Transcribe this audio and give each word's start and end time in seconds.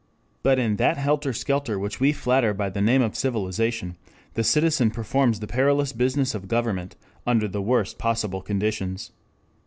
But 0.41 0.57
in 0.57 0.77
that 0.77 0.97
helter 0.97 1.31
skelter 1.31 1.77
which 1.77 1.99
we 1.99 2.11
flatter 2.11 2.55
by 2.55 2.71
the 2.71 2.81
name 2.81 3.03
of 3.03 3.15
civilization, 3.15 3.97
the 4.33 4.43
citizen 4.43 4.89
performs 4.89 5.41
the 5.41 5.45
perilous 5.45 5.93
business 5.93 6.33
of 6.33 6.47
government 6.47 6.95
under 7.27 7.47
the 7.47 7.61
worst 7.61 7.99
possible 7.99 8.41
conditions. 8.41 9.11